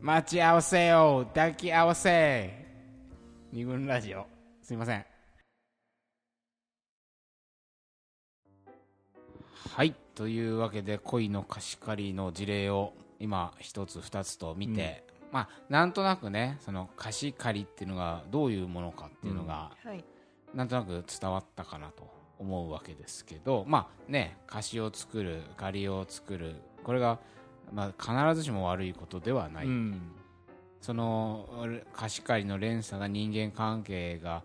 [0.00, 2.66] 待ち合わせよ抱き合わせ。
[3.50, 4.26] 二軍ラジオ。
[4.62, 5.04] すいません。
[9.74, 9.94] はい。
[10.14, 20.04] というわけで恋の貸し借りの事例を今一つ二つと見て、まあなんとなくねその貸し借りっていうのがどういうものかっていうのが、はい。
[20.54, 22.06] なんとなく伝わったかなと
[22.38, 27.18] 思うわけですけどまあね貸しを作る借りを作るこれが、
[27.72, 30.00] まあ、必ずしも悪いことではない、うん。
[30.80, 31.48] その
[31.92, 34.42] 貸し借りの連鎖が人間関係が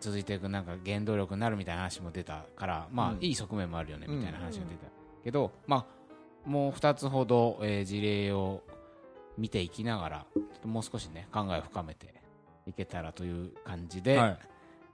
[0.00, 3.18] 続いていくなんか原動力になるみたいな話も出たからまあ、うん。
[3.20, 4.86] いい側面もあるよねうんみたいな話が出た、
[5.22, 8.62] けどまあもう2つほど、えー事例を
[9.36, 12.12] 見ていきながらちょっともう少しね考えを深めて
[12.66, 14.38] いけたらという感じで、はい。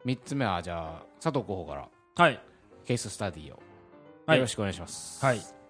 [0.05, 2.41] 3つ目はじゃあ佐藤候補からはい。
[2.85, 3.59] ケーススタディを。
[4.27, 4.39] はい。
[4.39, 5.25] よろしくお願いします。
[5.25, 5.64] はい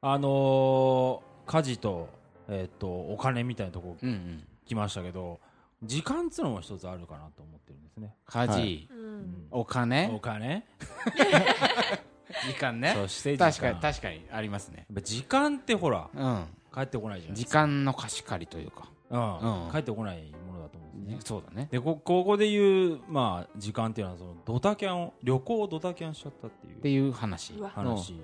[0.00, 2.08] あのー家事と,、
[2.48, 4.44] えっとお金みたいなとこうんうん。
[4.66, 5.40] 来ましたけど
[5.82, 9.20] 時間っつうのも一つあるかなと思ってるんですね、家事、ううん。
[9.20, 9.46] ん。
[9.50, 10.10] お金？
[10.14, 10.64] お、金？
[12.46, 12.92] 時間ね。
[12.94, 13.50] そして時間。
[13.50, 14.86] 確かに確かにありますね。
[15.02, 16.44] 時間ってほらうん。
[16.74, 17.60] 帰ってこないじゃない時ですか。
[17.66, 18.90] 間の貸し借りというか。
[19.10, 19.64] うん。
[19.64, 19.72] うん。
[19.72, 21.20] 帰ってこないものだと思うんですね。
[21.24, 21.68] そうだね。
[21.70, 26.76] でこここで言う、まあ、時間っていうのはそのドタキャンを旅行をドタキャンしちゃったっていう。
[26.76, 27.54] っていう話。
[27.54, 27.70] うわ。
[27.70, 28.20] 話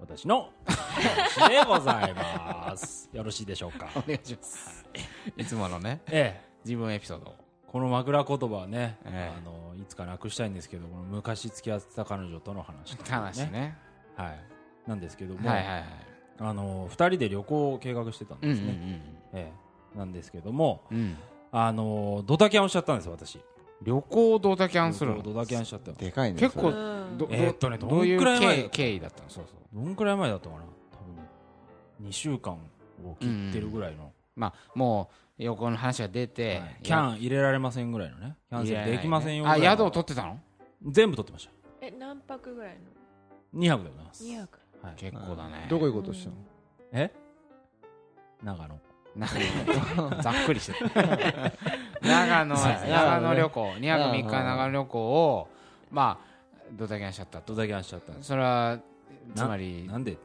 [0.00, 4.84] 私の話 でございますよろしいでしょうかお願いします。
[5.36, 7.34] いつものね、ええ自分エピソードを。
[7.66, 13.76] この枕言葉はね、ええあのいつかなくしたいんですけどこの昔付き合ってた彼女との話とか話ね。
[14.16, 14.38] はい、
[14.86, 15.84] なんですけども、はいはいはい。
[16.40, 19.02] あの2人で旅行を計画してたんうんうですね、ん
[19.32, 19.52] え
[19.94, 20.98] えなんですけどもうん。
[20.98, 21.18] うん。
[21.50, 23.40] あのドタキャンをしちゃったんですよ私
[23.82, 25.22] 旅行ドタキャンするの？
[25.22, 29.30] ドタキャンしちゃったでかいね結構どえーっとねどういどんくらうい前だ経経緯だったの？
[29.30, 29.84] そうそう。
[29.84, 30.62] どんくらい前だったかな？
[30.62, 30.66] 多
[32.02, 38.36] 分2週間を切ってるぐらいの、まあ、もう、横の話が出てはい、キャン入れられませんぐらいのね。
[38.50, 39.60] キャンセルできませんよぐあ、らい。
[39.60, 40.40] の宿を取ってたの？
[40.84, 41.52] 全部取ってました。
[41.80, 42.76] え何泊ぐらい
[43.54, 44.58] 2泊でございますの2泊。
[44.82, 45.66] はい、結構だね。
[45.70, 46.36] どこ行こうとしたの？
[46.92, 47.12] え？
[48.42, 48.78] 長野
[50.22, 50.72] ざっくりして。
[50.84, 50.90] る
[52.02, 55.48] 長野長野旅行2泊3日うん長野旅行を
[55.90, 56.28] まあ
[56.72, 57.40] ドタキャンしちゃった？
[57.40, 58.78] とドタキャンしちゃったそれは
[59.34, 60.16] つまりなんで？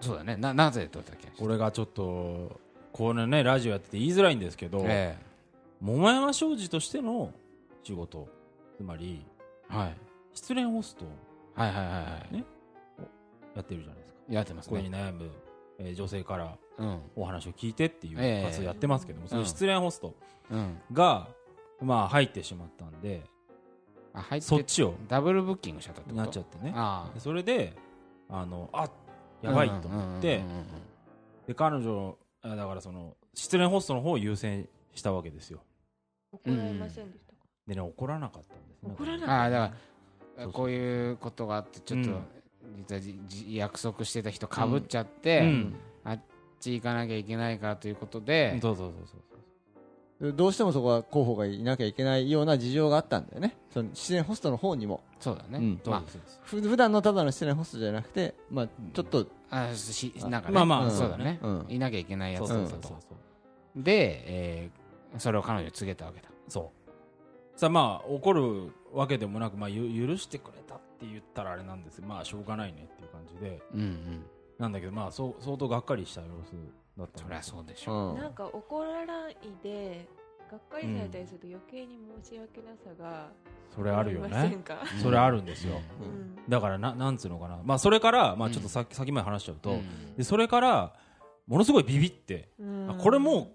[0.00, 0.36] そうだね。
[0.36, 1.42] ななぜドタキャンした？
[1.42, 2.60] これがちょっと
[2.92, 5.16] このねラジオやってて言いづらいんですけど、え
[5.80, 7.32] 桃山商事としての
[7.84, 8.28] 仕事
[8.76, 9.24] つまり
[9.70, 9.94] えはい。
[10.34, 11.08] 失恋ホストを
[11.54, 12.00] はいはいはいは
[12.30, 12.34] い。
[12.34, 12.44] ね
[13.56, 14.18] やってるじゃないですか。
[14.30, 15.30] やってますこれにね悩む、
[15.78, 17.00] えー女性からうん。
[17.16, 18.44] お話を聞いてっていうええ。
[18.44, 20.14] 活動やってますけども、そのうん失恋ホスト
[20.50, 20.78] うん。
[20.92, 21.28] が、
[21.80, 23.22] まあ入ってしまったんで
[24.12, 26.22] あ入ってそっちをダブルブッキングしちゃったってこと？
[26.22, 26.74] なっちゃってね。
[27.18, 27.74] それで
[28.28, 28.90] あのああ
[29.42, 30.42] やばいと思って、
[31.46, 35.60] で彼女あだからその失恋ホストの方を優先したわけですよ。
[36.32, 37.38] 怒られませんでしたか？
[37.66, 38.90] でね怒らなかったんですね。
[38.94, 39.76] 怒らなああだかそう
[40.38, 40.46] そう。
[40.46, 42.16] らこういうことがあってちょっと、うん
[42.76, 45.74] 実はじじ約束してた人かぶっちゃって、うん。
[46.04, 46.20] あっ
[46.60, 53.56] ち行かなきゃいけないからということで、そうそうそうそうどうしてもそこは候補がいなきゃいけないような事情があったんだよね。
[53.72, 55.00] その失恋ホストの方にも。
[55.20, 55.80] そうだね、うん。
[55.86, 56.40] まそうですそうです。
[56.42, 60.90] ふ普段のただの失恋ホストじゃなくて、まあ、ちょっと、ああしなんかね、まあまあうん。
[60.90, 61.66] そうだね、うん。
[61.68, 62.96] いなきゃいけないやつだったと
[63.76, 66.28] で、えーそれを彼女に告げたわけだ。
[66.48, 66.72] そ
[67.56, 67.58] う。
[67.58, 72.02] さあまあ怒るわけでもなく、まあ、ゆ許してくれたって言ったらあれなんです。
[72.02, 73.62] まあしょうがないねっていう感じで。
[73.72, 74.26] うんうん。
[74.58, 76.52] なんだけどまあそう相当がっかりした様子
[76.98, 77.90] だったそりゃうそうでしう。
[77.92, 78.18] ょん。
[78.18, 80.08] なんか怒らないで
[80.50, 83.28] がっかりされたりすると余計に申し訳なさが
[83.72, 84.58] それあるよね。
[85.00, 86.06] それあるんですよ、うん。
[86.06, 86.36] うん。
[86.48, 90.16] だからななんつうのかな、まあ、それから、まあ、ちょっとさ、先まで話しちゃうと、うん。
[90.16, 90.94] でそれから
[91.46, 92.90] ものすごいビビって、うん。
[92.90, 93.48] あこれもう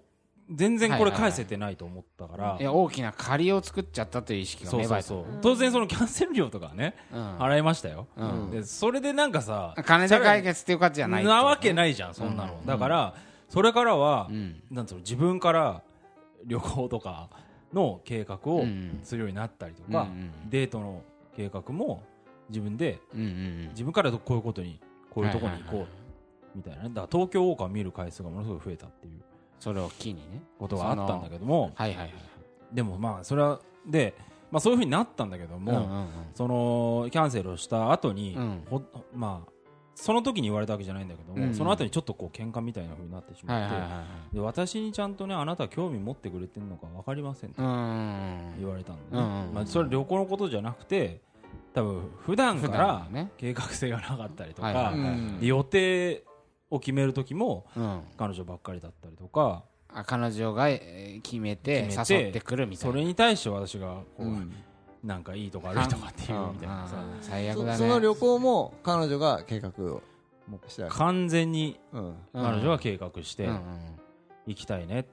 [0.50, 5.02] 全然これ返せてないと思ったから、いや大きな借りを作っちゃったという意識が芽生えた。
[5.02, 7.38] そうそう当然そのキャンセル料とかはね、うん。
[7.38, 8.50] 払いましたよ、うん。
[8.50, 13.14] でそれでなんかさ金で解決っていう価値じゃないなわけい、ないじゃんそんなの、うんだから
[13.48, 14.62] それからは、うん。
[14.70, 15.82] なんつうの自分から
[16.44, 17.30] 旅行とか
[17.72, 19.00] の計画をうん。
[19.02, 20.08] するようになったりとうんか、
[20.50, 21.02] デートの
[21.36, 22.02] 計画も
[22.50, 24.78] 自分で自分からこういうことに
[25.10, 26.04] こういうところに行こう、はいはいはい
[26.54, 26.88] みたいなね。
[26.90, 29.23] だから東京ウォーカーを見る回数がものすごい増えたっていう
[29.64, 30.42] それを機にね。
[30.58, 31.72] ことがあったんだけども。
[31.74, 32.14] はいはいはい
[32.72, 34.14] でもまあそれはで、
[34.50, 36.08] まあ、そういうふうになったんだけども、うんうんうん。
[36.34, 38.62] そのキャンセルをした後に、うん。
[38.68, 38.82] ほ
[39.14, 39.50] まあ
[39.94, 41.54] その時に言われたわけじゃないんだけども、うん。
[41.54, 44.34] その後にちょっとこう喧嘩みたいな風になってしまって、はいはいはいはい。
[44.34, 49.08] で私にちゃんとねあなたは興味持ってくれてるのか分かりませんとうん言われたんで、ね。
[49.12, 49.54] うんうんうん。
[49.54, 51.20] まあ、それ旅行のことじゃなくて
[51.74, 53.06] 多分普段か普ら
[53.36, 56.24] 計画性がなかったりとか、はいはいはいうんで予定
[56.74, 58.00] を決める時もうん。
[58.16, 62.92] 彼女ばっかりだったりとかあ彼女がえー決めて決めて誘ってくるみたいな。
[62.92, 64.52] それに対して私がこう、うん。
[65.02, 66.88] なんかいいとこ悪いとかっていうみたいな
[67.20, 67.72] 最悪だね。
[67.72, 70.02] そその旅行も彼女が計画を
[70.66, 71.78] した完全に
[72.32, 73.48] 彼女は計画して
[74.46, 75.10] 行きたいねって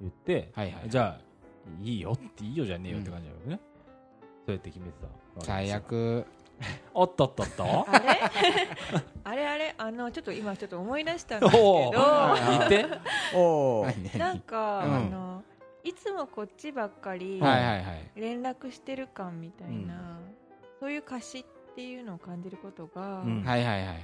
[0.00, 1.20] 言って、はいはいじゃあ
[1.80, 3.60] いいよっていいよじゃねえよって感じだよね、
[4.46, 4.92] そうやって決めて
[5.38, 5.76] た最よ。
[5.76, 6.26] 悪
[6.94, 7.86] おっとっとっと？
[7.88, 8.08] あれ？
[9.24, 9.74] あれあれ？
[9.78, 12.58] あのちょっと今ちょっと思い出したんですけおどー。
[12.58, 12.86] 言って。
[13.34, 13.86] おお
[14.18, 15.42] なんか、うんあの
[15.84, 18.10] いつもこっちばっかりはいはいはい。
[18.16, 20.18] 連絡してる感みたいな、
[20.80, 21.44] そういう歌詞っ
[21.76, 23.42] ていうのを感じることが、うん。
[23.44, 23.98] はいはいはいはい。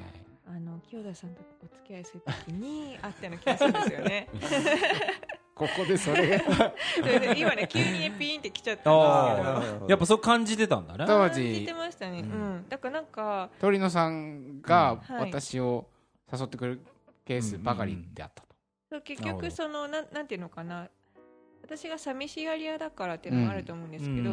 [0.46, 4.28] あの清田さんとお付き合いするときにあったような気がするんですよね。
[5.54, 6.42] ここでそれ
[7.36, 9.86] 今ね急にねピーンってきちゃったあんですけど。
[9.88, 11.04] やっぱそう感じてたんだね。
[11.06, 12.56] 当感じ時てましたね、ううん。
[12.56, 15.86] んだからなんか鳥野さんが私を
[16.32, 16.80] 誘ってくる
[17.24, 19.00] ケースばかりであったと。
[19.02, 20.88] 結局そのなんなんていうのかな。
[21.62, 24.30] 私が寂しがり屋だからっていうのもあると思うんですけど、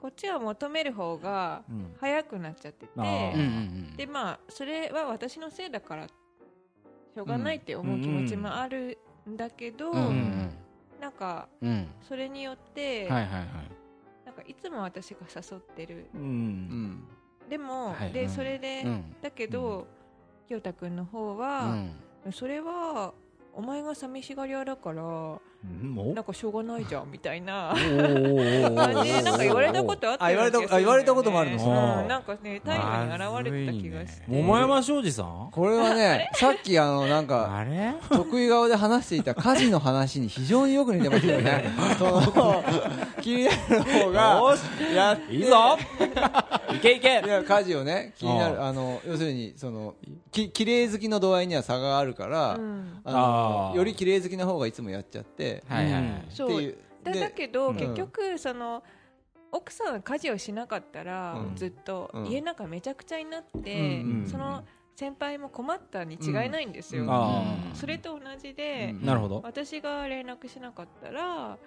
[0.00, 1.94] こっちは求める方がうん。
[2.00, 2.92] 早くなっちゃってて、
[3.96, 10.50] でまあそれは私のせいだからしょうがないって思う気持ちもあるんだけど、うんうん
[11.00, 11.68] なんかうん。
[11.68, 13.48] うんそれによって、はいはいはい。
[14.24, 16.08] なんかいつも私が誘ってる。
[16.14, 16.24] ううん。
[16.24, 17.08] ん
[17.48, 18.06] でも、はい。
[18.08, 18.12] うん。
[18.12, 19.16] でそれで、うん。
[19.22, 19.86] だけど、
[20.46, 21.92] 清田君の方うは、ん。
[22.32, 23.12] それは
[23.52, 25.02] お前が寂しがり屋だから
[26.14, 27.74] なんかしょうがないじゃんみたいな。
[27.74, 32.00] 感じでなんか言われたことあった言われたあ言われたこともあるの？
[32.02, 32.04] う。
[32.04, 35.48] んなんかね態度に現れてた気がして、桃山庄司さん？
[35.52, 37.94] これはねさっきあのなんかあれ？
[38.10, 41.64] 得意顔で話していた家事の話に非常によく似てますよね。
[41.98, 42.64] その
[43.20, 44.36] 気になる方が。
[44.36, 44.60] よし
[44.94, 45.78] やっていいぞ。
[46.74, 49.94] いけいけいや家事をね気になあるあの要するにその
[50.30, 53.00] き綺麗好きの度合いには差があるから、うん。
[53.04, 56.76] あのより綺麗好きな方がいつもやっちゃって、はいはいそう。
[57.02, 57.76] だでだけど、うん。
[57.76, 58.82] 結局その
[59.52, 61.56] 奥さんが家事をしなかったら、うん。
[61.56, 62.26] ずっとうん。
[62.26, 64.64] 家の中めちゃくちゃになって、その
[64.94, 67.06] 先輩も困ったに違いないんですよ、
[67.74, 69.06] それと同じで、うん。
[69.06, 69.40] なるほど。
[69.44, 71.58] 私が連絡しなかったら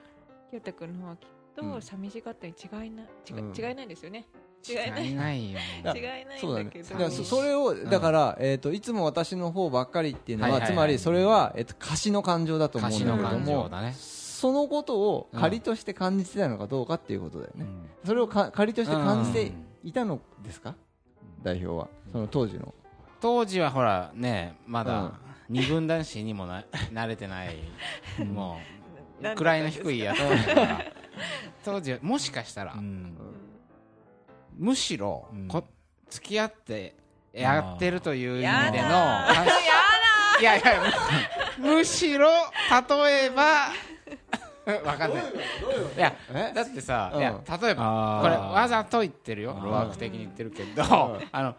[0.50, 1.74] 清田君の方はきっうん。
[1.74, 3.04] と寂しがったに違いな
[3.34, 4.26] 違いないですよね
[4.68, 5.14] 違いない。
[5.14, 6.64] ないよや違いないそうだね。
[6.64, 10.74] んだけどだからそそれをだから、えー、といつも私の方ばっかりっていうのは、はいはいはい。
[10.74, 13.94] つまりそれは、えー、と貸しの感情だと思うんだけどもね。
[14.40, 17.66] そのことを仮として感じてたのかどうかっていうことだよね、
[18.06, 19.52] それをか仮として感じて
[19.84, 20.76] いたのですか、
[21.44, 21.90] 代表は。
[22.10, 22.74] その当時の。
[23.20, 25.20] 当時はほらねまだ
[25.50, 26.64] 二軍男子にもな
[26.94, 27.58] 慣れてない
[28.24, 28.58] も
[29.22, 30.86] う位の低いやつだから。
[31.66, 32.74] 当時はもしかしたら。
[32.74, 33.18] うん
[34.60, 35.48] むしろうん。
[35.48, 35.64] こ
[36.10, 36.96] 付き合って
[37.34, 38.88] やってるという意や味での
[40.40, 40.82] いやいや
[41.58, 43.70] むむしろ例えば
[44.86, 45.24] わかんない。
[45.98, 46.52] いやえ？
[46.54, 47.20] だってさ、うん。
[47.20, 51.20] いや例えばこれわざと言ってるよワーク的に言ってるけどん。
[51.32, 51.56] あの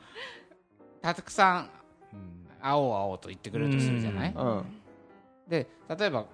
[1.02, 1.70] たくさん
[2.12, 4.32] うん青青と言ってくれるとするじゃない？
[4.34, 4.82] うん。
[5.48, 6.24] で例えば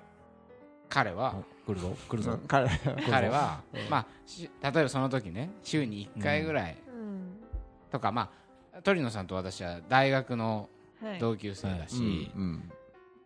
[0.88, 1.34] 彼は
[1.66, 2.38] 来るぞ来るぞ。
[2.46, 2.68] 彼
[3.10, 3.60] 彼は
[3.90, 6.76] まあし例えばその時ね週に1回ぐらい。
[6.88, 7.36] うん。
[7.90, 8.30] とかま
[8.72, 10.68] あ鳥野さんと私は大学の
[11.02, 11.18] はい。
[11.18, 12.70] 同級生だし、うん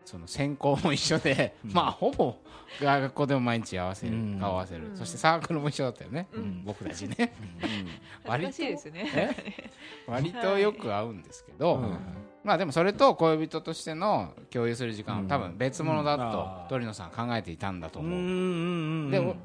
[0.05, 2.35] その専攻も一緒で、 まあほぼ
[2.81, 4.41] 学校でも毎日合わせる、うん。
[4.41, 4.97] 顔合わせる、うん。
[4.97, 6.65] そしてサークルも一緒だったよね、うん。
[6.65, 7.33] 僕たちね。
[8.27, 9.09] 恥ずかしいですね。
[9.15, 9.71] え？
[10.11, 11.99] 割とよく会うんですけど、うん
[12.43, 15.23] まあでもそれと恋人としての共有する時間うん。
[15.25, 19.37] は多分別物だとー鳥野さん考えていたんだと思う、うんうんうんでお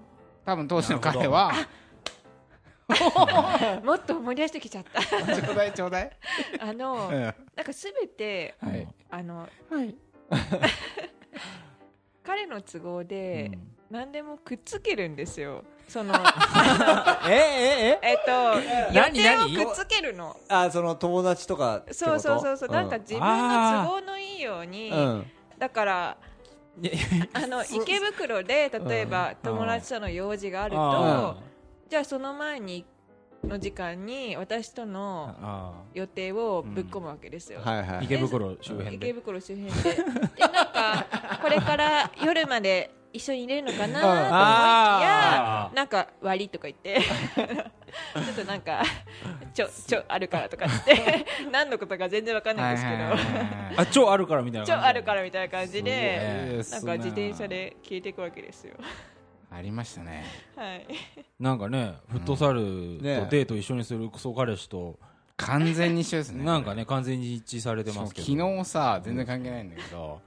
[0.45, 1.51] 多分当時の彼は
[3.83, 5.01] もっと思い出してきちゃった。
[5.01, 6.11] ちょうだいちょうだい、
[6.59, 7.21] あのうん。
[7.23, 7.33] なん
[7.65, 8.87] かすべてはい。
[9.09, 9.95] あのはい。
[12.23, 13.51] 彼の都合で
[13.89, 15.63] 何でもくっつけるんですよ。
[15.87, 16.15] その
[17.29, 18.09] えええ？
[18.09, 20.35] えっと何予定何をくっつけるの。
[20.49, 25.31] あその友達とかそうそうそうそう、なんか自分の都合のいいように、うん。
[25.59, 26.17] だから
[26.83, 26.91] え
[27.33, 31.37] あの池袋で例えば友達との用事があると、あ
[31.87, 32.85] じゃあその前に
[33.43, 38.05] の時間に私とーのあ予定をぶっ込むわけですよ、ーはいはい。
[38.05, 39.93] 池袋周辺池で袋周辺で。
[39.93, 41.05] でなんか
[41.43, 44.21] これから夜まで一緒にいれるのかなと思いき
[45.01, 46.99] やなんか割りとか言って
[47.33, 48.83] ちょっとなんか
[49.53, 53.75] ちょちょあるからとか言って 何のことか全然わかんないんですけど、はいはいはいはい。
[53.77, 58.75] あ超あるからみたいなちょ感じあるからみたいな感じでねなんか自転車で消えていくわけですよ。
[59.49, 60.25] ありましたね。
[60.57, 60.85] はい。
[61.39, 62.65] なんかねフットサルと
[63.03, 64.99] ねデート一緒にするクソ彼氏と
[65.37, 68.27] 完全に一緒ですねなんかね完全に一致されてますけど。
[68.27, 70.19] 昨日さ全然関係ないんだけど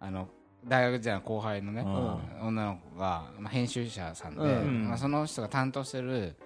[0.00, 0.28] あの
[0.66, 2.48] 大学時代の後輩のね、うん。
[2.48, 4.88] 女の子が、まあ、編集者さんで、うん。
[4.88, 6.36] まあ、その人が担当してる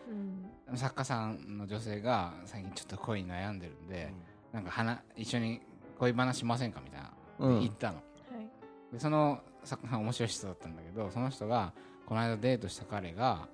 [0.69, 0.77] うん。
[0.77, 4.13] 作家さんの女性が最近ちょっと恋に悩んでるんで、
[4.53, 5.61] なんか話一緒に
[5.99, 7.61] 恋話しませんかみたいな、うん。
[7.61, 7.97] 言ったの。
[7.97, 8.03] は
[8.41, 8.93] い。
[8.93, 11.73] でその作家さん面白い人だったんだけどその人が
[12.07, 13.49] この間デートした彼が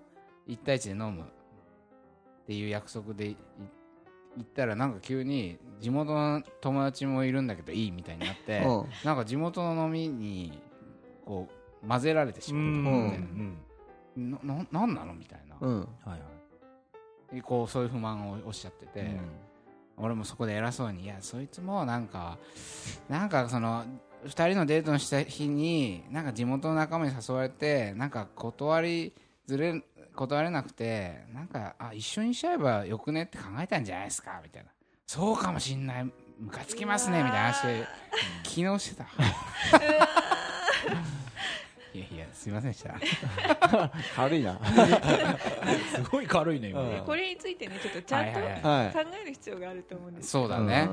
[0.49, 3.37] 1対1で飲むっていう約束でい
[4.37, 8.87] 行ったらなんか急に地元の友達もいるんだけどいいみたいになって、うん。
[9.05, 10.59] なんか地元の飲みに
[11.27, 11.49] こ
[11.83, 13.05] う混ぜられてしまううん。
[13.05, 14.31] みたいうん。
[14.31, 15.81] なななんなのみたいな、うん。
[15.81, 16.17] はいは
[17.39, 17.43] い。
[17.43, 19.17] こうそういう不満をおっしゃってて、
[19.97, 22.39] 俺もそこで偉そうにいやそいつもなんか
[23.09, 23.85] なんかその
[24.27, 29.13] 2人のデートのした日になんか地元の仲間に誘われてなんか断り
[29.47, 29.83] ずれ
[30.15, 34.71] 断れなくてなんかあ一緒にしちゃえばよくねって考えたんじゃないですかみたいな。
[35.07, 36.05] そうかもしんない。
[36.05, 37.87] ムカつきますねみたいな話で
[38.45, 39.07] 昨日してた
[42.43, 42.95] すいませんでした。
[44.17, 44.59] 軽いな。
[45.95, 48.41] すごい軽いね今これについてねちょっとちゃんと考
[49.23, 50.31] える必要があると思うんです。
[50.31, 50.89] そうだね、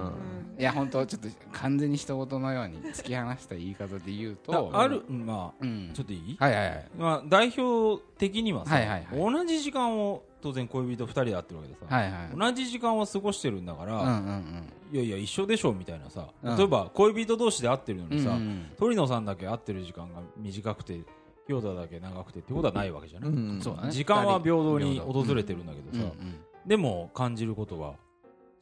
[0.59, 5.91] いや本当ちょっと完全に一言のように突き放した言い方で言うとああるうんまあうん。
[5.93, 6.37] ちょっといい？
[6.39, 9.33] はいはいはいまあ代表的にはさはいはいはい。
[9.33, 16.57] 同じ時間を当然恋人2人で会ってるわけでさはいはい同じ時間を過ごしてるんだから、うんうんいやいや一緒でしょみたいなさ、うん。
[16.57, 18.71] 例えば恋人同士で会ってるのうんにさ、うん。
[18.75, 21.01] 鳥野さんだけ会ってる時間が短くて
[21.49, 23.91] 清田だけ長くてってことはないわけじゃない、うんそうだね。
[23.91, 26.35] 時間は平等に訪れてるんだけどさ、うんうん。
[26.67, 27.95] でも感じることが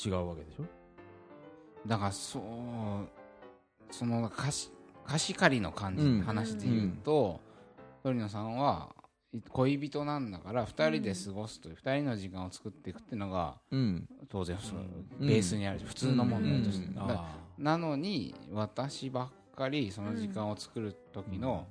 [0.04, 0.64] 違うわけでしょ？
[1.86, 2.44] だからそう
[3.94, 4.72] その貸し
[5.06, 7.42] 貸し借りの感じ、うん話で言うと、
[8.04, 8.96] 鳥野さんは
[9.34, 14.08] い恋人なんだから2人で過ごすという2人の時間を作っていくっていうのがうん。
[14.30, 14.82] 当然その
[15.20, 15.28] うん。
[15.28, 16.88] ベースにあるし、普通の問題として、
[17.58, 21.68] なのに私ばっかりその時間を作る時の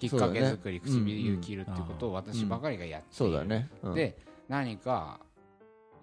[0.00, 3.14] きっかけ作り、唇切るっていうことを私ばかりがやっている。
[3.14, 3.68] そうだね。
[3.82, 3.94] うん。
[3.94, 5.20] で何か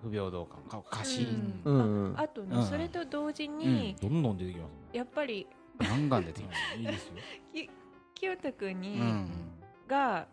[0.04, 1.27] 不平等感か貸し、
[1.66, 1.74] うん。
[1.74, 2.20] うんうん。
[2.20, 2.66] あとね、うん。
[2.66, 5.48] それと同時に、どんどん出てきますやっぱり
[5.80, 7.13] ガンガン出てきます、ねいいですよ、
[7.54, 7.70] き
[8.13, 9.30] 清田君に、うん。
[9.88, 10.27] が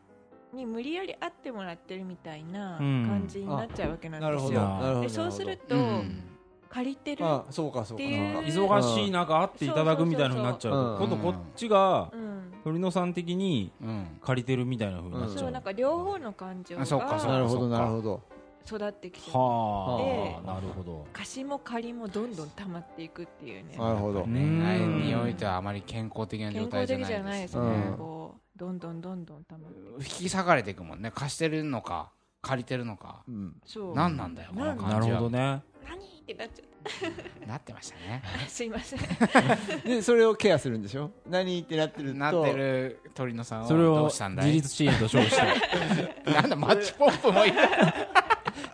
[0.52, 3.06] に無理やり会ってもらってるみたいなうん。
[3.06, 4.48] 感じになっちゃうわけなんなるほど。
[4.50, 4.68] ですよ。
[4.68, 5.00] あなるほど。
[5.00, 6.33] でそうすると、うん
[6.74, 8.04] 借りてる、あそうかそうか。
[8.04, 14.18] 忙しい中会っていただくみたいなふうになっちゃうとそうそうそう今度こっちがうん、鳥野さん的にうん。
[14.20, 18.20] 借りてるみたいなふうになっちゃう、そうなんか両方の感情あそうかそうなるほどなるほど。
[18.66, 21.06] 育ってきちゃうはであなるほど。
[21.12, 23.76] 貸しも借りもどんどん溜まっていくっていうね。
[23.76, 24.22] なるほど。
[24.22, 27.90] 恋愛においてはあまり健康的な健状態じゃ康的じゃないいですすね、う。
[27.92, 28.58] んこう。
[28.58, 31.12] どんどんどんどん溜まって引き裂かれていくもんね。
[31.14, 33.22] 貸してるのか借りてるのか。
[33.28, 33.56] うん。
[33.66, 33.94] そう。
[33.94, 35.18] 何なんだよこの感じは。
[35.18, 35.62] ほどね。
[35.86, 38.22] 何ってなっちゃっなってましたね。
[38.44, 39.00] た すいません。
[39.84, 41.10] でそれをケアするんでしょ？
[41.28, 42.18] 何ってなってると。
[42.18, 44.46] なってる鳥野さんはそれをどうしたんだい？
[44.46, 45.42] 自立支援と称して。
[46.32, 47.68] なんだマッチポンプもいた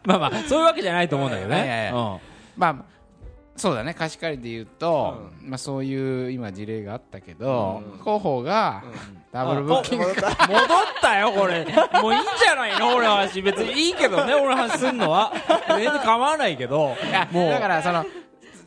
[0.05, 2.19] まあまあそういうわけじゃないと思うんだけどいやいやいねうん。
[2.57, 2.85] まあ
[3.61, 8.83] そうだね貸し借りで言うと、まあ、そういう今事例があったけど、広報が
[9.31, 10.17] ダブルブッキング戻っ
[11.03, 11.19] た。
[11.21, 11.67] よこれ。
[12.01, 12.95] もういいんじゃないの？
[12.97, 15.31] 俺の話別にいいけどね俺の話すんのは。
[15.69, 16.97] 全然構わないけど。
[17.07, 17.51] いやもう。
[17.51, 18.07] だからその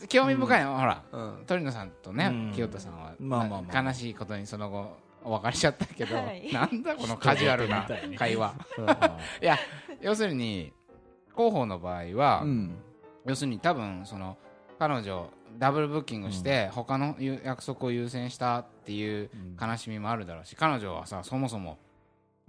[0.08, 0.74] 興味深いの？
[0.76, 1.44] は、ほらうん。
[1.48, 2.52] 鳥野さんとね、うん。
[2.54, 6.50] 清田さんは、まあまあまあ悲しいことにその後お別れしちゃったけど、はい。
[6.54, 8.54] なんだこのカジュアルな会話。
[9.42, 9.58] いや
[10.02, 10.72] 要するに
[11.36, 12.76] 広報の場合は、うん。
[13.26, 14.38] 要するに多分その
[14.88, 19.30] 彼女ダブルブッキングして、他のゆ約束を優先したっていう
[19.62, 21.78] 悲しみもあるだろうし彼女はさそもそも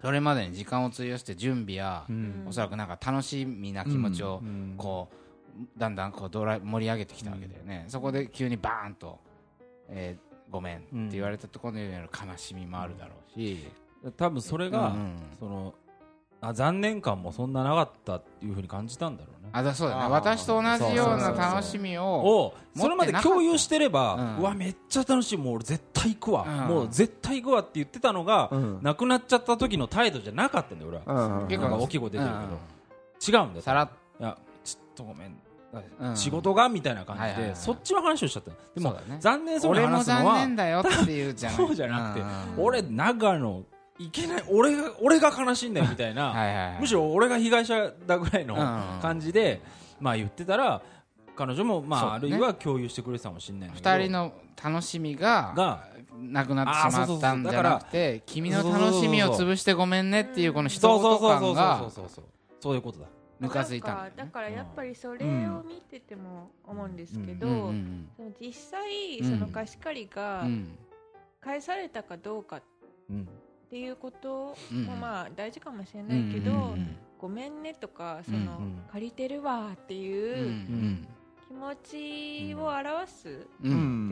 [0.03, 2.45] それまでに時間を費やして準備や、うん。
[2.49, 4.75] おそらくなんか楽しみな気持ちをうん。
[4.77, 9.21] こうだんだんこうドライ盛り上げてきたわけだよね、そこで急にバーンと、
[9.89, 13.67] えーごめんって言われたところに悲しみもあるだろうし、
[14.17, 15.17] 多分それが、うん。
[15.41, 15.75] その
[16.49, 19.49] あ残念感もそんななかったっていうふうに感じたんだろうね。
[19.53, 20.11] あだそうだね。
[20.11, 24.43] 私と同じようなそうそうそう楽しみををそれまで共有してれば、うん。
[24.43, 26.75] うわめっちゃ楽しいもう俺絶対行くわ、うん。
[26.75, 28.79] もう絶対行くわって言ってたのが、うん。
[28.83, 31.43] なくなっちゃった時の態度じゃなかったんだよ俺は、うん。
[31.43, 33.63] うん結構大きい声出てるけど、違うんだよ。
[33.63, 33.89] さらっ。
[34.21, 35.37] いやちょっとごめん、
[36.01, 36.17] うん。
[36.17, 38.51] 仕事がみたいな感じで、そっちの話をしちゃった。
[38.75, 41.57] でも、残念そうに俺も話すのは残念だよっていうじゃない。
[41.65, 42.65] そうじゃなくて、うん。
[42.65, 43.63] 俺長野
[43.99, 49.01] いけない俺が俺が悲しいんだよ みたいな、はいむしろ俺が被害者だぐらいのうん。
[49.01, 49.61] 感じで、
[50.01, 50.83] まあ言ってたら
[51.37, 52.29] 彼女もまあ、ね。
[52.29, 54.33] るいは共有してくれてたかもしれないんだけど二人の
[54.63, 55.89] 楽しみがが
[56.21, 61.91] なくなってしまったんじゃなくて君の楽しみを潰してごめんねっていうこの一言感が
[62.61, 63.07] そういうことだ
[63.41, 70.79] 抜かついたんだからやっぱりそれを見てても思うんですけど、うんうん実際うんその貸し借りがうん
[71.41, 72.63] 返されたかどうかっ
[73.75, 78.83] うんていうことうんもまあ大事かもしれないけど、うんうんごめんねとかその、うんうん。
[78.93, 81.09] 借りてるわっていうん
[81.49, 83.69] 気持ちを表すって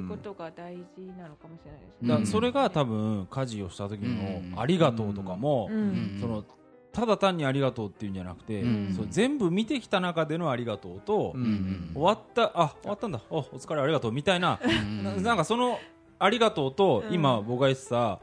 [0.08, 2.26] ことが大事なのかもしれないですうんね。
[2.26, 4.52] それが多分家事をした時うん。
[4.52, 5.76] のありがとうとかも、うん。
[5.76, 6.18] うん。
[6.22, 6.44] その
[6.90, 11.90] ただ単にありがとうっていうんじゃなくて、うんそう全部見てきた中でのありがとうと、うんうん。
[11.92, 13.20] 終わったあ終わったんだ。
[13.28, 15.78] おお疲れありがとうみたいな、うんななんかその
[16.18, 17.14] ありがとうと、うん。
[17.14, 18.20] 今僕が言ってた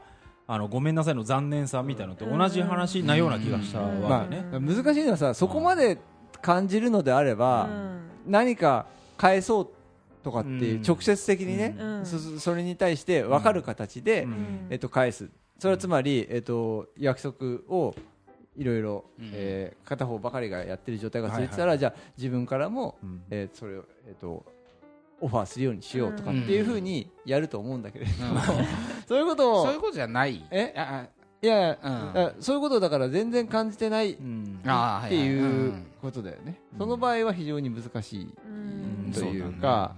[0.52, 4.44] あのごめんなさいの残念さみたいなのと同じ話なような気がしたうんわけね。
[4.52, 5.98] うん難しいのはさそこまで
[6.42, 8.00] 感じるのであれば、うん。
[8.26, 9.68] 何か返そう
[10.24, 10.82] とかっていううん。
[10.82, 12.04] 直接的にね、うん。
[12.04, 14.66] そそれに対して分かる形で、うん。
[14.70, 15.30] えっと、返す。
[15.60, 17.36] それはつまり、えっと、約束
[17.68, 17.94] を
[18.56, 19.30] いろいろうん。
[19.32, 21.78] えー片方ばかりがやってる状態が続いてたら、はいはい。
[21.78, 23.22] じゃあ自分からも、うん。
[23.30, 24.44] えーそれを、えっと
[25.20, 28.40] オファーするようにしようとかっていうふうにやると思うんだけれども、
[29.06, 29.64] そういうことを。
[29.64, 30.44] そういうことじゃない？
[30.50, 30.74] え？
[30.76, 31.06] あ
[31.42, 35.86] いやいやああそういうことをだから全然感じてないっていううん。
[36.02, 36.78] ことだよね、うん。
[36.78, 38.48] その場合は非常に難しいう
[39.08, 39.10] ん。
[39.10, 39.94] というか、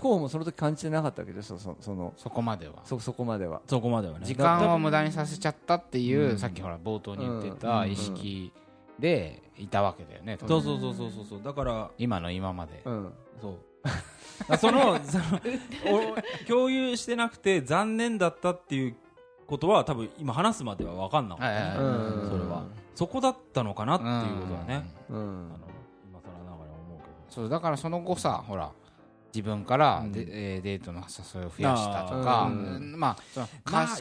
[0.00, 2.74] 候補もその時感じてなかったわけですよそそのそこまでは。
[2.84, 3.60] そそこまでは。
[3.66, 4.24] そこまではね。
[4.24, 6.38] 時間を無駄にさせちゃったっていう、うん。
[6.38, 8.52] さっきほら冒頭に言ってうんた意識
[9.00, 11.42] でいたわけだよね、そうそうそうそうそうそう。
[11.42, 13.12] だから今の今まで、うん。
[13.40, 13.56] そう
[14.58, 15.24] そのその
[15.86, 18.96] お共有してなくて残念だったっていう
[19.46, 22.28] ことは多分今話すまでは分かんなかったん。
[22.28, 22.64] それは。
[22.94, 25.16] そこだったのかなっていうことはね、うん。
[25.16, 25.66] あの
[26.08, 27.14] 今更ながら思うけど。
[27.28, 28.70] そうだからその後さほら
[29.34, 30.12] 自分からうん。
[30.12, 32.50] で、えーデートの誘いを増やしたとか
[32.96, 33.48] まあ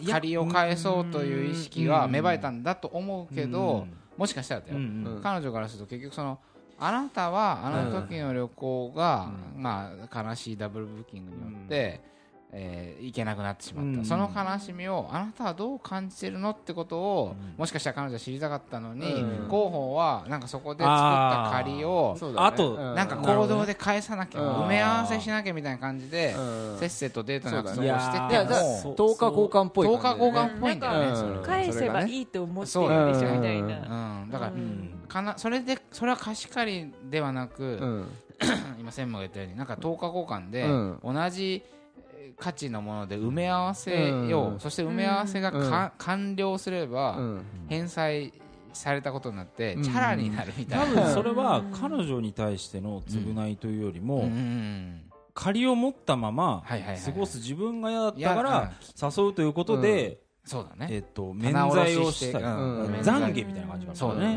[0.06, 3.88] 借りを返そうという意識が芽生えたんだと思うけど、
[4.18, 5.22] もしかしたらだよ、うんうん。
[5.22, 6.40] 彼女からすると結局その
[6.86, 12.02] あなたはあの時の旅行が、まあ、悲しいダブルブッキングによって、
[12.52, 14.06] えー行けなくなってしまった、うん。
[14.06, 17.56] その悲しみをあなたはどう感じてるのってことを、うん。
[17.58, 19.30] もしかしたら彼女は知りたかったのに、うん。
[19.46, 22.96] 広報はなんかそこで作った借りをあとうん。
[22.96, 24.48] なんか行動で返さなきゃ、うん。
[24.66, 26.42] 埋め合わせしなきゃみたいな感じで、う
[26.76, 26.78] ん。
[26.80, 33.36] せっせとデートの約束をしてていやじゃあもそう10日交換っぽい10日交感換っぽいんだよね、返せばいいと思ってそうるでしょうん。
[33.38, 34.22] みたいな。
[34.24, 38.08] うん、だから、うんかなそれでそれは貸し借りではなく、じうん。
[38.80, 41.00] 今専務が言ったようになんか10日交換でうん。
[41.16, 41.64] 同じ
[42.18, 44.60] えー価値のもので埋め合わせよう、うん。
[44.60, 47.46] そして埋め合わせがか、完了すれば、うん。
[47.70, 48.34] 返済
[48.74, 49.84] されたことになって、うん。
[49.84, 54.24] チャラになるみた多いな、分それはうん彼女に対しての償いというよりも、うん。
[54.24, 55.02] うん。
[55.34, 64.30] 借りを持ったまま過ごす自分が嫌だったから誘うということで、そうだね、えっと免罪をして懺悔みたいな感じがそうだ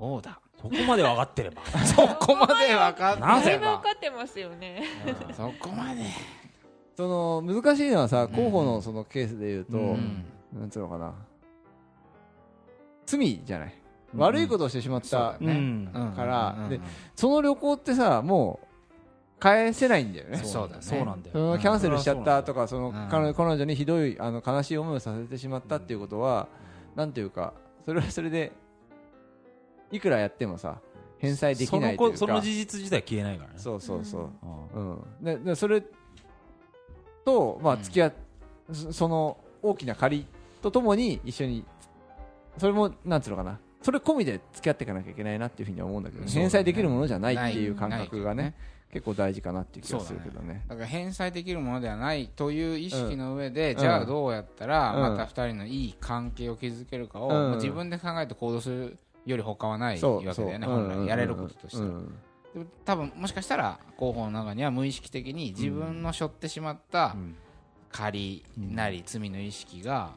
[0.00, 0.40] ねそうだ。
[0.60, 1.62] そこまで分かってれば。
[1.84, 4.82] そこまで分かってなぜだいぶ分かってますよね。
[5.28, 5.34] うん。
[5.34, 6.02] そこまで。
[6.96, 10.24] その難しいのはさ候補のそのケースで言うとうん。
[10.52, 11.14] なんつうのかな。
[13.06, 13.74] 罪じゃない。
[14.14, 15.90] 悪いことをしてしまったうん。
[15.94, 16.12] うん。
[16.12, 16.64] からうん。
[16.64, 16.80] うんで
[17.14, 18.66] その旅行ってさもう
[19.40, 20.36] 返せないんだよね。
[20.38, 20.82] そうだね。
[20.82, 23.08] そうなんだそよのキャンセルしちゃったとかそのうん。
[23.10, 26.48] 彼彼女にひどいあの悲しい思いをさせてしまったっていうことは
[26.94, 27.54] なんていうか
[27.86, 28.52] それはそれで
[29.90, 30.78] いくらやってもさ
[31.18, 32.16] 返済できないというか。
[32.16, 33.58] その事実自体消えないからね。
[33.58, 34.30] そうそうそう。
[34.74, 34.92] うん。
[34.92, 35.82] うん、ででそれ
[37.24, 37.82] と、まあ、うん。
[37.82, 38.12] 付き合っ、
[38.72, 40.26] そその大きな借り
[40.62, 41.64] とともに一緒に
[42.56, 43.58] それもなんつうのかな。
[43.82, 46.30] それ込みで付き合っていかなきゃいけないなっていうふうには思うんだけど、ね。
[46.30, 48.54] 返済できるものじゃないっていう感覚がね
[48.92, 50.64] 結構大事かなっていう気がするけどね。
[50.68, 53.76] だから返済できるものではないという意識の上で、ん。
[53.76, 55.00] じゃあどうやったらうん。
[55.00, 57.54] また2人のいい関係を築けるかを、うん。
[57.54, 62.00] 自分で考えて行動するより他はないわけだよね、本来やれることとしては、
[62.84, 67.36] 多分もしかしたら広報の中には無意識的に自分の背負ってしまったうん。
[67.92, 70.12] 借りなり罪の意識が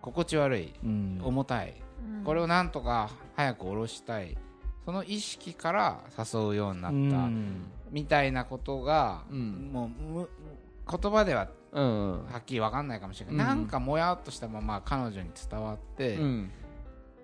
[0.00, 1.20] 心地悪いうん。
[1.22, 1.74] 重たい。
[2.24, 4.38] これをなんとか早く下ろしたい。
[4.84, 7.64] その意識から誘うようになった、うん。
[7.90, 9.70] みたいなことが、うん。
[9.72, 10.28] もうむ
[10.88, 13.38] 言葉ではうんはっきり分かんないかもしれない、うん。
[13.38, 16.50] なんかもやっとしたまま彼女に伝わって、うん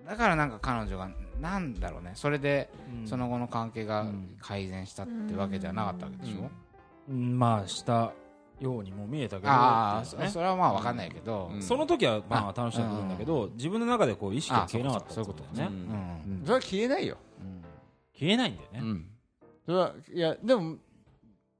[0.09, 2.11] だからなんか彼女がなんだろうね。
[2.15, 2.69] それで
[3.01, 3.07] うん。
[3.07, 4.35] その後の関係がうん。
[4.41, 6.49] 改善したってわけじゃなかったわけでしょ、
[7.09, 7.37] うん。
[7.37, 8.11] まあした
[8.59, 11.61] ようにも見えたけどああねそれはまあ分かんないけど、うん。
[11.61, 15.67] その時はまああ楽しかったんだけど自分の中でこう意識が消えなかったあそうかそうかね。
[15.69, 16.39] うんうん。
[16.39, 16.43] うん。
[16.43, 17.61] それは消えないよ、うん
[18.19, 18.79] 消えないんだよね。
[18.81, 19.05] うん。
[19.65, 20.77] それはいやでも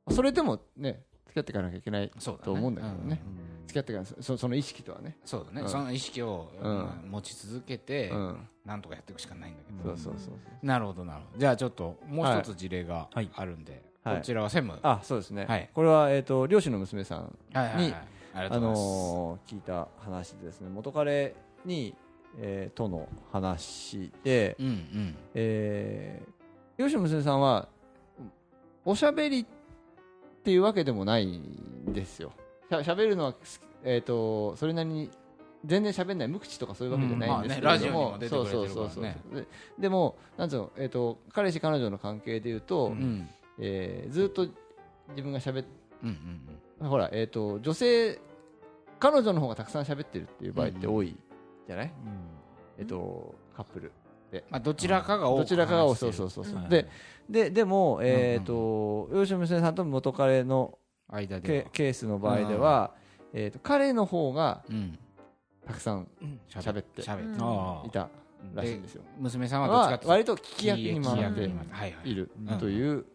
[0.09, 2.45] それでもね付き合っていかなきゃいけないそうだね。
[2.45, 3.21] と思うんだけどね。
[3.23, 4.23] うん付き合っていかない。
[4.23, 5.17] そその意識とはね。
[5.23, 5.69] そうだね、うん。
[5.69, 6.77] その意識を、うん。
[6.77, 8.47] まあ持ち続けて、うん。
[8.65, 11.39] なんとかやっていくしかないんだけど、そうそうそうなるほどなるほど。
[11.39, 13.29] じゃあちょっともう一つ事例がはい。
[13.35, 14.17] あるんで、はい。
[14.17, 15.69] こちらは専務、あそうですね、はい。
[15.73, 17.85] これは、えー、と漁師の娘さんはいはいはい。
[17.85, 17.93] に
[18.33, 20.69] あのー聞いた話でですね。
[20.69, 21.95] 元彼に、
[22.39, 25.15] えーとの話で、うんうん。
[25.35, 27.67] えー、吉野娘さんは
[28.85, 29.45] おしゃべりっ
[30.43, 32.31] ていうわけでもないんですよ
[32.69, 33.33] しゃしゃべるのは、
[33.83, 35.09] えー、とそれなりに
[35.65, 38.11] 全然喋んない無口とかそういうわけじゃないんですけれども、うん。
[38.11, 38.69] まあねラジオにも出てくれてるからね。
[38.69, 39.35] そうそうそうそう。
[39.35, 39.47] で
[39.79, 42.93] でもなんつうの、えー、と彼氏彼女の関係でいうと、うん。
[42.93, 43.29] うん
[43.59, 44.47] えーずっと
[45.09, 45.65] 自分が喋っ
[46.03, 46.09] うん
[46.79, 48.19] うんほら、えー、と女性
[48.99, 51.15] 彼女の方がたくさん喋ってるっていう場合って多い
[51.67, 51.91] じゃない、
[52.77, 53.91] えっ、とカップル
[54.51, 56.87] まあ、どちらかが多くどちらかが多うそうそうそう、はいで
[57.27, 60.77] ででも、えーと吉野娘さんと元彼の
[61.09, 61.41] 間では。
[61.41, 62.91] ケケースの場合では、
[63.33, 64.97] えー、と彼の方がうん。
[65.67, 66.07] たくさん
[66.49, 67.39] 喋って喋って。
[67.39, 67.43] うん。
[67.43, 68.09] あいた
[68.55, 71.95] らしいんですよ、娘さんはどっちかはっていうと割と聞き役に回っていはい。
[72.05, 72.57] いるうん。
[72.57, 73.05] という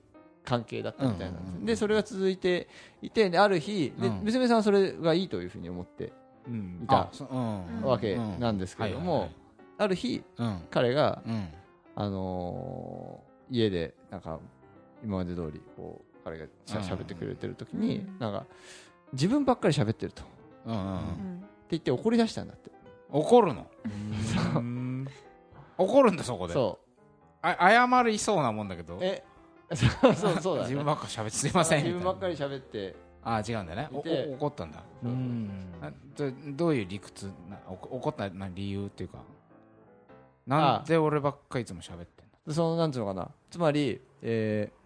[0.45, 1.61] 関係だったみたいなんです、うんうん。
[1.61, 2.69] うんでそれが続いて
[3.01, 4.21] いてである日で、うん。
[4.23, 6.13] 娘さんはそれがいいというふうに思って
[6.47, 6.81] うん。
[6.85, 7.83] いたあそううん。
[7.83, 9.31] わけなんですけれども、はいはい
[9.77, 11.49] ある日はい彼が、うんうん。
[11.97, 14.41] あのー家でなんか
[15.03, 16.85] 今まで通りこう彼がしゃうん。
[16.85, 18.47] 喋ってくれてる時に、うんなんか
[19.13, 20.23] 自分ばっかり喋ってると。
[20.23, 20.33] って
[20.67, 20.89] うんうんうん。
[20.89, 22.71] うん言って怒り出したんだって。
[23.11, 23.67] 怒るの？
[24.55, 24.59] う。
[24.59, 25.09] ん。
[25.77, 26.55] 怒るんだそこで。
[26.55, 26.79] そ
[27.43, 28.97] あ謝りそうなもんだけど。
[28.97, 29.25] うえ
[29.73, 32.95] そうそうそうだ、ね、自分ばっか喋ってすいません自分ばっかり喋って。
[33.25, 33.89] あ違うんだね。
[33.91, 34.83] 怒ったんだ。
[35.03, 35.51] うん。
[35.81, 37.31] あどどういう理屈？
[37.91, 39.19] 怒ったな理由っていうか。
[40.47, 42.53] なんで俺ばっかりいつも喋ってんの？
[42.53, 43.31] そのなんていうのかな。
[43.51, 44.84] つまり、えー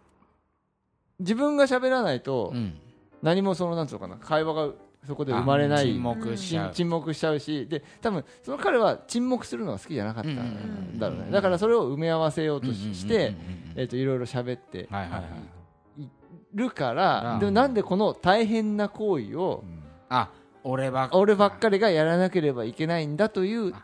[1.21, 2.75] 自分が喋らないとうん。
[3.23, 4.73] 何もそのなんていうのかな会話が
[5.07, 5.87] そこで生まれない。
[5.87, 6.67] 沈黙しちゃう。
[6.67, 11.31] 沈沈黙しちゃうしで多分その彼は沈黙するのが好きじゃなかったうんだろうね。
[11.31, 13.35] だからそれを埋め合わせようとしして
[13.77, 16.09] いろいろ喋ってはいはいはい。
[16.55, 17.41] るからうん。
[17.41, 19.65] でもなんでこの大変な行為を
[20.09, 20.31] あ
[20.63, 23.75] 俺ばっ俺ばっかりがやらなければいけないんだという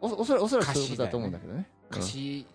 [0.00, 1.68] おそらくそういうことだと思うんだけどね。
[1.90, 2.46] 歌詞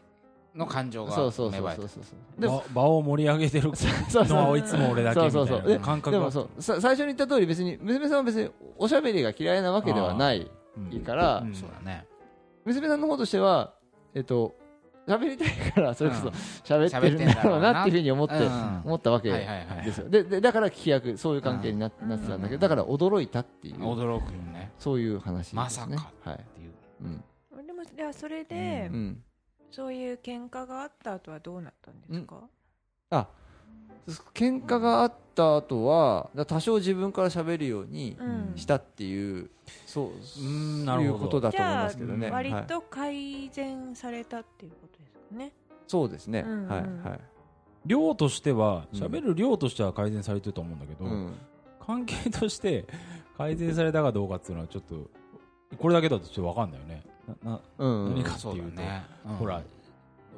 [0.55, 1.75] の感情がそうそうそうそう。
[1.75, 1.99] そうそ
[2.37, 4.37] うでも場場を盛り上げてる そうそう。
[4.37, 6.23] のはいつも俺だけみたそういな感覚が。
[6.25, 11.53] もそうさ最初に言った通り別に娘さんは別におしゃべりが嫌いなわけではないうんからうん。
[11.53, 12.05] そうだね。
[12.65, 13.73] 娘さんの方としては
[14.13, 14.55] えっと
[15.07, 16.33] 喋りたいからそれこそうん。
[16.33, 18.81] 喋ってるんだろうなっていうふうに思ってうん。
[18.85, 20.09] 思ったわけですよ。
[20.09, 23.75] ででだから聞き役そういう関係にななってたんだけどだから驚いたっていう。
[23.77, 24.71] 驚くよね。
[24.77, 26.73] そういう話まさかはいっていう。
[27.01, 27.65] うん。
[27.65, 29.23] でもじゃあそれで、うん
[29.71, 32.43] そういう喧嘩があった後はどうなったんですか、
[33.11, 33.27] あ
[34.33, 38.53] 喧嘩があった後はだ多少自分から喋るようにうん。
[38.55, 39.49] したっていう
[39.85, 42.31] そううんなそういうるほどことだと思いじゃあますけどね。
[42.31, 42.51] はい。
[42.51, 45.53] 割と改善されたっていうことですかね、
[45.87, 46.43] そうですね。
[46.45, 46.67] うんうん。
[46.67, 47.19] はいはい。
[47.85, 51.33] 量としてはうん喋る量としては改善されてると思うんだけど、うん。
[51.85, 52.85] 関係として
[53.37, 55.09] 改善されたかどうかっていうのはちょっと
[55.77, 57.03] これだけだとちょっと分かんないよね
[57.43, 59.03] ななうん何かそうだね。
[59.27, 59.61] うんほら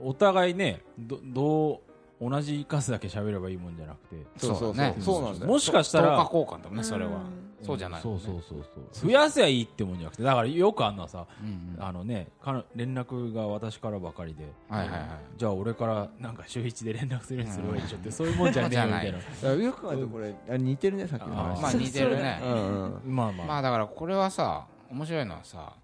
[0.04, 1.82] お互いねどど
[2.19, 4.15] う同じ数だけ喋ればいいもんじゃなくて。
[4.38, 4.95] そうそうそうね。
[4.99, 5.51] そうなんだよ。
[5.51, 7.12] もしかしたら交換だもんねそれは。
[7.12, 7.41] うん。
[7.63, 9.06] そうじゃないそうそうそうそう。
[9.06, 11.84] 増やせばいいってもんじゃなくてだからよくあんのはさうんうん。
[11.84, 15.10] あのねか連絡が私からばかりではいはいはい。
[15.38, 19.13] じゃあ俺からなんか週一で連絡するようにすればいいでしょってそういうもんじゃねえよみたい
[19.58, 19.63] な。
[19.63, 21.36] よく考えるとこれあ似てるねさっきの。
[21.36, 22.39] 話あまあ似てるね。
[22.43, 23.15] うんうん。
[23.15, 23.47] まあまあ。
[23.47, 25.81] まあだからこれはさ面白いのはさい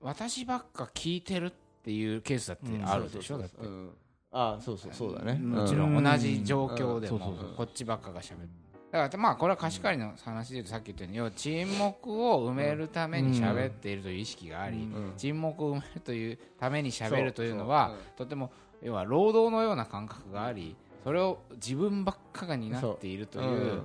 [0.00, 3.38] 私ばっか聞いてるっていうケースだってあるでしょ？
[3.38, 3.56] だって。
[3.64, 3.90] うん。
[4.30, 5.34] あそうそうそうだね。
[5.34, 7.18] もちろうんん同じ状況でも
[7.56, 8.48] こっちばっかがしゃべる。
[8.90, 15.12] だからまあこれは貸し借りの話で言うとさっき言ったように要は沈黙を埋めるために喋っているという意識がありうん。
[15.16, 18.50] 沈黙を埋めるというために喋るというのはとても
[18.82, 23.82] 要は労働のような感覚がありそれを自分ばっかが担っているという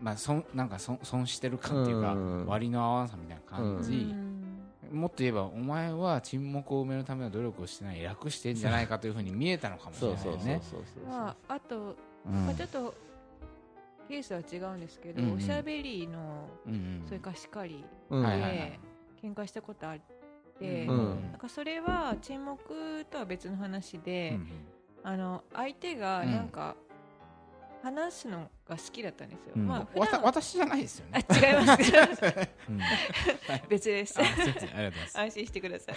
[0.00, 2.46] まあ損なんか損損してる感っていうかうん。
[2.46, 4.29] 割の合わなさみたいな感うじん
[4.90, 10.60] もっと言えばお前は沈黙を埋めるための努力をしてない楽してんじゃないかというふうに見えたのかもしれないよね。
[10.62, 12.46] そうそうまあ、あと、うん。
[12.46, 12.94] まあ、ちょっと
[14.08, 15.36] ケースは違うんですけど、うんうん。
[15.36, 17.02] おしゃべりのうんうん。
[17.06, 18.24] そういう貸し借りうん。
[18.24, 19.98] 喧嘩したことあっ
[20.58, 24.48] て、うんなんかそれは沈黙とは別の話で、うん。
[25.02, 26.76] あの相手がなんか
[27.82, 29.52] 話すのが好きだったんですよ。
[29.56, 29.66] うん。
[29.66, 31.82] まあ普わた段私じゃないですよあね違います。
[32.68, 32.80] うん。
[33.68, 34.18] 別です。
[35.14, 35.96] 安心してください。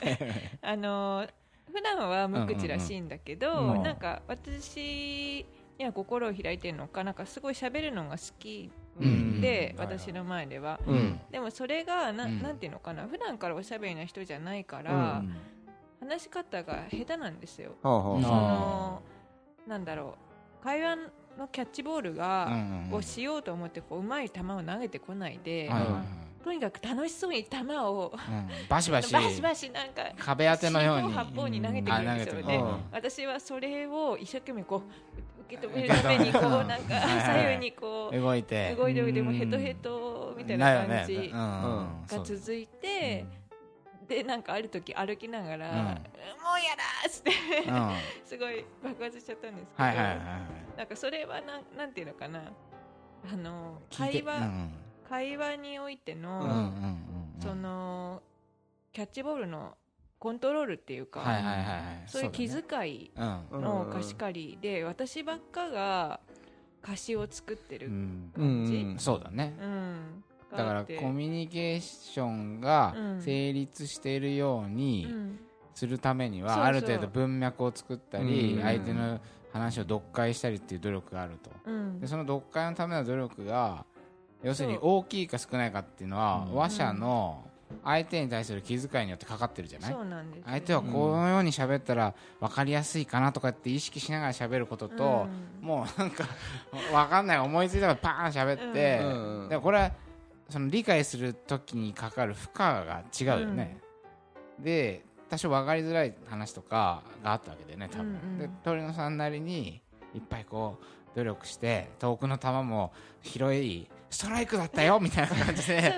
[0.61, 1.27] あの
[1.71, 3.77] 普段は無口らしいんだけど、うんうん。
[3.77, 3.83] うん。
[3.83, 5.45] なんか私
[5.77, 9.79] には心を開いてるのかなんかすごい喋るのが好きうんで、うん。
[9.79, 11.19] 私の前では、うん。
[11.31, 12.39] でもそれがな,、うん。
[12.39, 15.35] ん、なんていうのかな普段からおしゃべりな人じゃないから、うん
[16.03, 17.75] 話し方が下手なんですよ。
[17.81, 19.01] そあの
[19.65, 20.17] なんだろ
[20.61, 20.63] う。
[20.63, 20.97] 会話
[21.37, 22.49] のキャッチボールうんが、
[22.91, 25.69] をしようと思ってこううまい球を投げてこないで、
[26.43, 28.67] とにかく楽しそうに球をうん。
[28.67, 29.11] バシバシ。
[29.13, 31.13] バシバシなんか壁当てのように。
[31.13, 32.41] 八方に投げてくるんですよね。
[32.41, 32.43] うん。
[32.43, 32.57] あ投げてくる。
[32.57, 32.83] うん。
[32.91, 38.75] 私はそれを一生懸命こう受け止めるためにこうなんか左右にこう動いて。
[38.75, 43.25] 動いておいてもうんヘトヘトみたいな感じが続いて、
[44.07, 45.77] でなんかある時歩きながら、うん。
[45.77, 50.17] もうやだーってすごい爆発しちゃったんですけど、はいはいはい
[50.77, 52.51] なんかそれはなんなんていうのかな。
[53.31, 54.71] あの会話、うん
[55.09, 56.53] 会話においての、うんうんうん
[57.35, 57.41] うん。
[57.41, 58.21] その
[58.91, 59.77] キャッチボールの
[60.17, 62.03] コントロールっていうか、はいはいはいはい。
[62.07, 63.11] そういう気そ遣い
[63.51, 66.19] の貸し借りで、私ばっかが
[66.81, 67.97] 貸しを作ってる、ううん。
[67.97, 68.75] ん感じ？
[68.75, 69.55] うんそうだね
[70.57, 73.21] だからコミュニケーションがうん。
[73.21, 75.39] 成立しているようにうん。
[75.75, 78.61] するためにはある程度文脈を作ったりうん。
[78.61, 79.19] 相手の
[79.51, 81.49] 話を読解したりっていう努力があると。
[81.65, 81.99] うん。
[81.99, 83.85] でその読解のための努力が
[84.43, 86.55] 要するに大きいか少ないかっていうのはうん。
[86.55, 87.43] 話者の
[87.83, 89.91] 相手に対する気遣いによってかかってるじゃない？
[89.93, 95.25] そうなんですよ相手はこのように喋ったら分かりやすいかなとかって意識しながら喋ることと、
[95.59, 96.23] もうなんか
[96.91, 99.49] 分かんない思いついたからパーン喋って、うん。
[99.49, 99.91] でもこれは
[100.53, 103.79] その理解する時にかかる負荷が違うよね、
[104.59, 108.37] で多少分かりづらい話とかがあったわけでね多分、うんうん。
[108.37, 109.81] で鳥野さんなりに
[110.13, 110.85] いっぱいこう
[111.15, 115.93] 努力して遠くの球も広いストライクだったよ みたいな感じで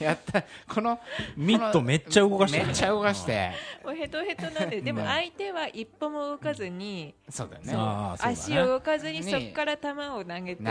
[0.00, 0.42] やった。
[0.72, 0.98] この
[1.36, 3.52] ミットめっちゃ動かしてめっちゃ動かして。
[3.84, 8.16] もうヘトヘトなんででもね相手は一歩も動かずに、そうだよね。
[8.20, 10.62] 足を動かずにねそこから球を投げて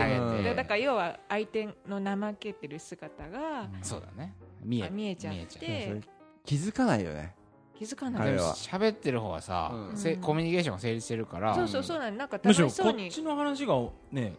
[0.54, 4.34] だから要は相手の怠けてる姿がそうだね。
[4.60, 6.18] 見えあ見えちゃって。
[6.44, 7.34] 気づかないよね
[7.78, 8.28] 気づかない。
[8.36, 9.96] 喋ってる方はさ、うん。
[9.96, 11.54] せコミュニケーションが成立してるから。
[11.54, 13.06] そうそうそうなんなんか楽しそうに。
[13.06, 13.74] っちの話が
[14.10, 14.34] ね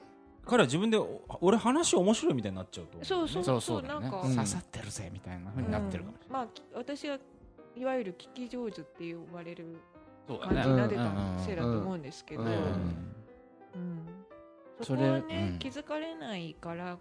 [0.45, 3.05] 彼は自分でお俺話面白いみたいになっちゃうと。
[3.05, 4.35] そうそうそうそそうなんか、うん。
[4.35, 6.33] 刺さってるぜみたいな風になってるかもしうん。
[6.33, 7.17] まあき私が
[7.77, 9.77] いわゆる聞き上手って呼ばれる
[10.27, 11.37] れない、感じになってたうん。
[11.45, 12.43] せいだと思うんですけど、
[14.79, 15.27] そそこはれうん。
[15.27, 16.97] ね気づかれないから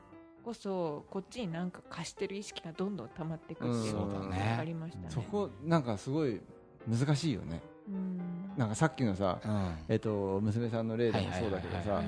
[0.48, 4.22] こそこっちになんか貸してる意識がどんどん溜まっていくっていうのがうん。
[4.22, 4.46] そうだね。
[4.52, 5.06] 分かりましたね。
[5.10, 6.40] そこなんかすごい
[6.88, 7.60] 難しいよね。
[7.86, 8.18] うん。
[8.56, 9.74] なんかさっきのさうん。
[9.88, 12.02] えっと娘さんの例でもそうだけどさ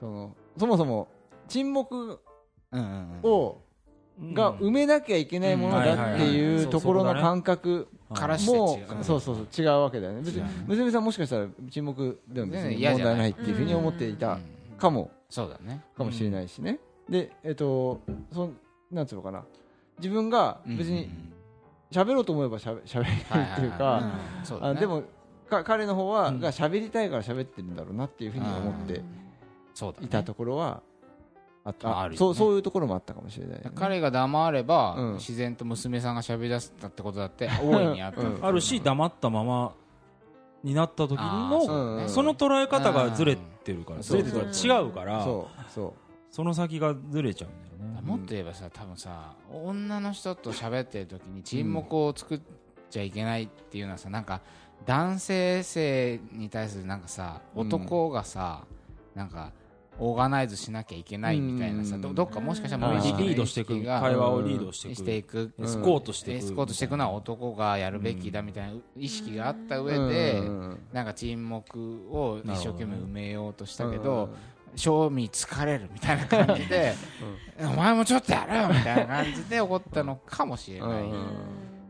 [0.00, 1.08] そのそもそも
[1.46, 2.20] 沈黙
[2.72, 3.60] うんうんを
[4.32, 10.22] が埋めなきゃいけないものだっていうところの感覚も違うそうそうそう違うわけだよね。
[10.22, 14.38] 別に娘さんもしかしたら沈黙でも別に問題ないっていうふうに思っていた
[14.78, 15.10] かも。
[15.28, 15.84] そうだね。
[15.94, 18.00] かもしれないしねでえっと
[18.32, 18.56] そん
[18.90, 19.44] なんつうのかな。
[19.98, 21.08] 自分が別に
[21.90, 24.12] 喋ろうと思えばしゃべしゃべれるっていうか
[24.60, 25.04] あでも
[25.48, 26.40] か彼の方はうん。
[26.40, 29.02] が喋りたいから喋ってるんだろうなっていうふうに思って
[30.02, 30.82] いたところは
[31.64, 32.08] あった。
[32.08, 32.16] ね。
[32.16, 33.70] そうそういうところもあったかもしれないよね。
[33.74, 35.14] 彼が黙れば、うん。
[35.14, 38.38] 自然と娘さんが喋り出したってことだって 大いにあった、うん。
[38.42, 39.72] あるし黙ったまま
[40.62, 44.02] になった時のその捉え方がずれてるからうん。
[44.02, 45.24] ずれてるから違うから。
[45.24, 45.94] そうそ
[46.34, 48.00] その先がずれちゃうんだよね。
[48.02, 52.40] もっと言えばさ多分さ女の人と喋ってる時に沈黙を作っ
[52.90, 54.40] ちゃいけないっていうのはさなんか
[54.84, 58.64] 男性性に対するなんかさうん男がさ、
[59.14, 59.52] なんか
[60.00, 62.00] オーガナイズしなきゃいけないみたいなさ、うん。
[62.00, 63.36] どどっかもしかしたらリー。
[63.36, 65.52] ドしていく会話をリードしていく。
[65.52, 70.78] くエスコートしていくエスコートしていくのは男がやるべきだみたいな意識があったう上で、うん。
[70.92, 74.02] なんか沈黙を一生懸命埋めようとしたけうん。
[74.02, 74.30] ど、
[74.76, 76.94] 賞味疲れるみたいな感じで、
[77.60, 81.26] お前もちょっとやれよみたいな感じで怒ったのかもしれない、うん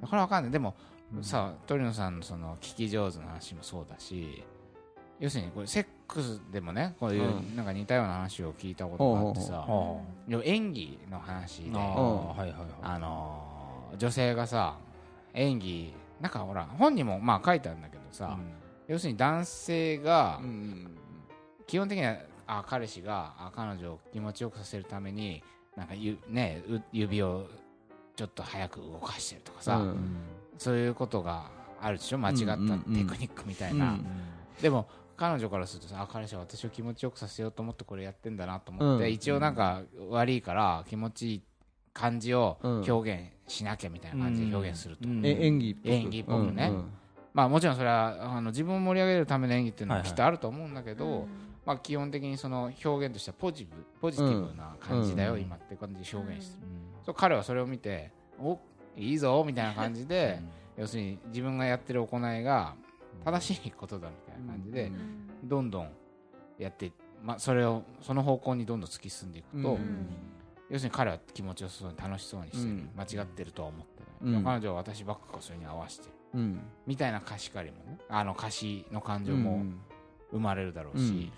[0.03, 0.53] これはわかんない。
[0.53, 0.75] でも、
[1.23, 4.45] さ鳥野さんのその聞き上手な話もそうだし
[5.21, 9.67] 要するにこれセックスでもねこういううんなんか似たような話を聞いたことがあってさ、
[10.45, 11.71] 演技の話で
[12.83, 14.77] あのー女性がさ
[15.35, 18.37] 演技なんかほら本にもまあ書いてあるんだけどさ、
[18.89, 20.99] 要するに男性がうん。
[21.67, 25.43] 基本的にはあ彼氏があ彼女を気持ちよくさせるために
[25.77, 27.47] なんかゆ、ね、う指を
[28.17, 29.97] ちょっと早く動かしてるとかさ、うん。
[30.59, 32.19] そういうことがあるでしょ？
[32.19, 34.07] 間違ったテクニックみたいな、うん
[34.63, 39.13] でも彼女からするとさあ彼氏は私を気持ちよくさせようと思ってこれやってんだなと思って、うん。
[39.13, 41.43] 一応なんか悪いから気持ちいい
[41.93, 42.85] 感じをうん。
[42.89, 45.25] 表現しなきゃみたいな感じで表現すると、うん。
[45.25, 45.89] え演技っぽく。
[45.89, 46.69] 演技っぽくね。
[46.69, 46.85] うんうん。
[47.33, 50.11] まあもちろんそれはあの自分を盛り上げるための演技っていうのははいはい。
[50.13, 51.27] きっとあると思うんだけど、
[51.67, 55.41] まあ、基本的にその表現としてはポジブポジティブな感じだよ、うん。
[55.41, 56.67] 今って感じで表現してる、
[57.07, 58.59] そう彼はそれを見てお
[58.97, 60.41] いいぞみたいな感じで、
[60.77, 62.75] 要するに自分がやってる行いが
[63.25, 64.93] 正しいことだみたいな感じで、
[65.43, 65.89] どんどん
[66.59, 69.79] やってまあ、それをその方向にどんどん突き進んでいくと、うん。
[70.71, 72.91] 要するに彼は気持ちよさそうに楽しそうにしてる、うん。
[72.97, 74.33] 間違ってるとは思ってうん。
[74.35, 76.11] ない、彼女は私ばっかがそれに合わせてる。
[76.35, 76.61] うん。
[76.87, 79.81] みたいな貸し借りもねあの貸しの感情もうん
[80.35, 81.31] 生まれるだろうし。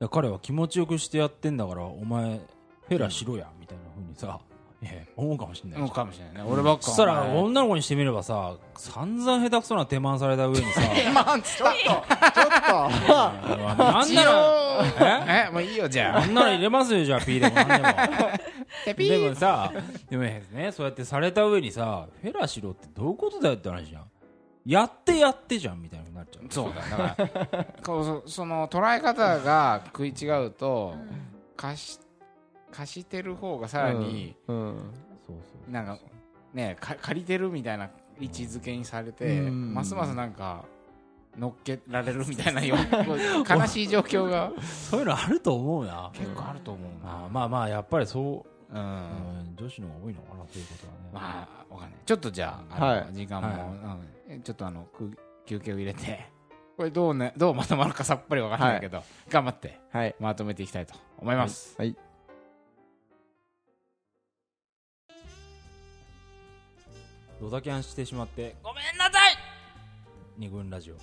[0.00, 2.40] うん、彼は気持ちよくしてやってんだからお前
[2.88, 4.38] フェラしろやみたいなふうにさ、
[5.16, 5.80] 思うかもしれない。
[5.80, 10.80] うんかもしれないね、俺ばっかそしたら女の子にしてみればさ散々下手くそな手満された上にさ
[11.14, 12.04] まあ ちょっちょっ
[13.78, 15.50] なんならとえ？
[15.50, 16.20] もういいよじゃあ。
[16.20, 17.54] なんなら入れますよじゃあ P でも。
[17.54, 17.68] なん
[18.84, 19.72] でもでもさ
[20.10, 20.42] でもね
[20.72, 24.04] そうやってされた上にさフェラしろってどういうことだよって話じゃん。
[24.66, 26.03] やってやってじゃんみたいにな。
[26.03, 26.03] っ
[26.34, 26.46] ちゃう。
[26.50, 30.94] そうだだからこうそその捉え方が食い違うと
[31.56, 32.00] 貸し
[32.70, 34.74] 貸してる方がさらに、とうん。
[35.26, 35.98] そうそうなんか
[36.52, 37.88] ねか借りてるみたいな
[38.20, 39.74] 位置づけにされて、うん。
[39.74, 40.64] ますますなんか
[41.38, 42.76] 乗っけられるみたいなよ
[43.48, 44.52] 悲しい状況が。
[44.90, 46.10] そういうのあると思うな。
[46.14, 48.82] 結構あると思うな、あーまあまあやっぱりそう、うん。
[48.82, 48.86] う
[49.52, 50.98] ん、女子の方が多いのかなということはね。
[51.12, 52.00] まあわかんない。
[52.04, 53.08] ちょっとじゃああの、はい。
[53.12, 54.32] 時間も、はい。
[54.32, 54.42] うん。
[54.42, 55.10] ちょっとあの空
[55.46, 56.32] 休憩を入れて。
[56.76, 60.16] これどうねどうまとまるかさっぱりわからないけど、頑張ってはい。
[60.18, 61.96] まとめていきたいと思います、はい。
[67.40, 69.36] ドタキャンしてしまってごめんなさい！
[70.38, 70.96] 二軍ラジオ